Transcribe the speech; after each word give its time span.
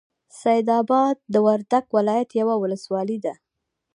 سیدآباد 0.41 1.15
د 1.33 1.35
وردک 1.47 1.85
ولایت 1.97 2.29
یوه 2.41 2.55
ولسوالۍ 2.63 3.17
ده. 3.25 3.33